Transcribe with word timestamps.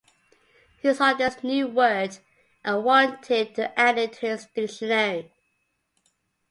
He 0.81 0.91
saw 0.95 1.13
this 1.13 1.43
new 1.43 1.67
word, 1.67 2.17
and 2.65 2.83
wanted 2.83 3.53
to 3.53 3.79
add 3.79 3.99
it 3.99 4.13
to 4.13 4.29
his 4.29 4.47
dictionary. 4.47 5.31